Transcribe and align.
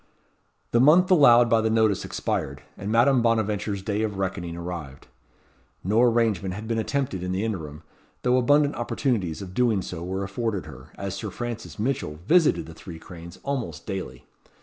The 0.71 0.79
month 0.79 1.11
allowed 1.11 1.47
by 1.47 1.61
the 1.61 1.69
notice 1.69 2.03
expired, 2.03 2.63
and 2.75 2.91
Madame 2.91 3.21
Bonaventure's 3.21 3.83
day 3.83 4.01
of 4.01 4.17
reckoning 4.17 4.57
arrived. 4.57 5.05
No 5.83 6.01
arrangement 6.01 6.55
had 6.55 6.67
been 6.67 6.79
attempted 6.79 7.21
in 7.21 7.33
the 7.33 7.45
interim, 7.45 7.83
though 8.23 8.37
abundant 8.37 8.73
opportunities 8.73 9.43
of 9.43 9.53
doing 9.53 9.83
so 9.83 10.03
were 10.03 10.23
afforded 10.23 10.65
her, 10.65 10.87
as 10.95 11.13
Sir 11.13 11.29
Francis 11.29 11.77
Mitchell 11.77 12.17
visited 12.25 12.65
the 12.65 12.73
Three 12.73 12.97
Cranes 12.97 13.37
almost 13.43 13.85
daily. 13.85 14.25